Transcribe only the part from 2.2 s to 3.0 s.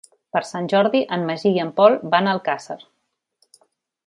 a Alcàsser.